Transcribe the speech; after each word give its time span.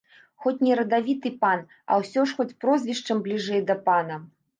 Хоць 0.43 0.59
не 0.67 0.77
радавіты 0.79 1.31
пан, 1.43 1.61
а 1.91 1.97
ўсё 2.03 2.23
ж 2.31 2.37
хоць 2.39 2.57
прозвішчам 2.65 3.21
бліжэй 3.29 3.61
да 3.69 3.77
пана. 3.91 4.19